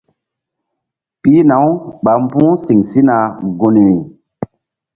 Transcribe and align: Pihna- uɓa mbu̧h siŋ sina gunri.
Pihna- 1.21 1.63
uɓa 1.89 2.11
mbu̧h 2.23 2.53
siŋ 2.65 2.79
sina 2.89 3.15
gunri. 3.59 3.87